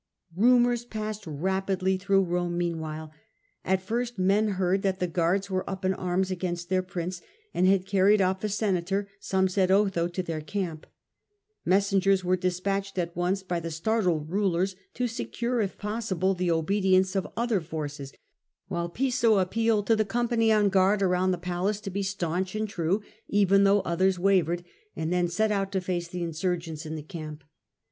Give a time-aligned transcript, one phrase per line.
[0.35, 3.11] Rumours passed rapidly through Rome meanwhile.
[3.63, 7.21] At first men heard that the guards were up in anns against their prince
[7.53, 10.87] and had carried off a senator, some said Otho, to their camp.
[11.65, 16.33] Mes nu^rs^ sengers were dispatched at once by the startled rulers to secure if possible
[16.33, 18.11] the obedience of through the other forces,
[18.69, 22.67] while Piso appealed to the company on guard around the palace to be staunch and
[22.67, 24.63] true even though others wavered,
[24.95, 27.43] and then set out to face the insurgents in the camp.